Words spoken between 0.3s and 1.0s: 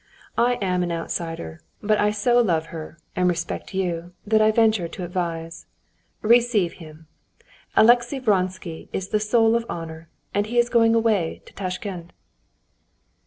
"I am an